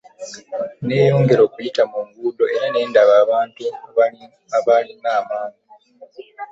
[0.81, 3.61] Nneeyongera okuyita mu nguudo era ne ndaba abantu
[4.61, 5.59] abaalinga ku mangu.